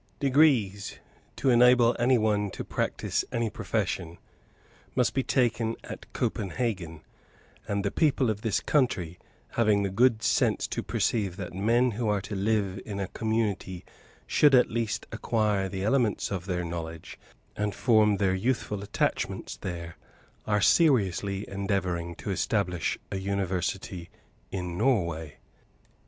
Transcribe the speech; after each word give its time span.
Degrees, 0.19 0.97
to 1.35 1.51
enable 1.51 1.95
any 1.99 2.17
one 2.17 2.49
to 2.53 2.63
practise 2.63 3.23
any 3.31 3.51
profession, 3.51 4.17
must 4.95 5.13
be 5.13 5.21
taken 5.21 5.75
at 5.83 6.11
Copenhagen; 6.11 7.01
and 7.67 7.85
the 7.85 7.91
people 7.91 8.31
of 8.31 8.41
this 8.41 8.61
country, 8.61 9.19
having 9.57 9.83
the 9.83 9.91
good 9.91 10.23
sense 10.23 10.65
to 10.69 10.81
perceive 10.81 11.37
that 11.37 11.53
men 11.53 11.91
who 11.91 12.07
are 12.09 12.19
to 12.21 12.33
live 12.33 12.81
in 12.83 12.99
a 12.99 13.09
community 13.09 13.85
should 14.25 14.55
at 14.55 14.71
least 14.71 15.05
acquire 15.11 15.69
the 15.69 15.83
elements 15.83 16.31
of 16.31 16.47
their 16.47 16.65
knowledge, 16.65 17.19
and 17.55 17.75
form 17.75 18.17
their 18.17 18.33
youthful 18.33 18.81
attachments 18.81 19.55
there, 19.57 19.97
are 20.47 20.61
seriously 20.61 21.47
endeavouring 21.47 22.15
to 22.15 22.31
establish 22.31 22.97
a 23.11 23.17
university 23.19 24.09
in 24.49 24.75
Norway. 24.79 25.35